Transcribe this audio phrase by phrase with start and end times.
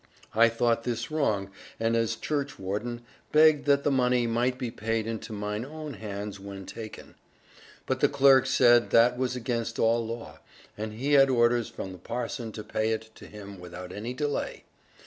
[0.33, 3.01] I thought this wrong; and as churchwarden,
[3.31, 7.13] begged that the money might be paid into mine own hands when taken.
[7.85, 10.39] But the clerk said that was against all law;
[10.75, 14.63] and he had orders from the parson to pay it to him without any delay.